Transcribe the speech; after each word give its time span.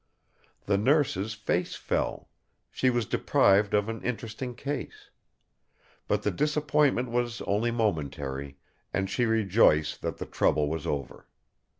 The 0.65 0.79
Nurse's 0.79 1.35
face 1.35 1.75
fell: 1.75 2.27
she 2.71 2.89
was 2.89 3.05
deprived 3.05 3.75
of 3.75 3.87
an 3.87 4.01
interesting 4.01 4.55
case. 4.55 5.11
But 6.07 6.23
the 6.23 6.31
disappointment 6.31 7.11
was 7.11 7.39
only 7.43 7.69
momentary; 7.69 8.57
and 8.91 9.07
she 9.11 9.25
rejoiced 9.27 10.01
that 10.01 10.17
the 10.17 10.25
trouble 10.25 10.67
was 10.71 10.87
over. 10.87 11.27